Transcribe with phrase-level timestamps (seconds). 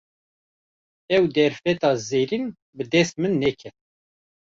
[1.15, 3.75] Ew derfeta zêrîn, bi dest min neket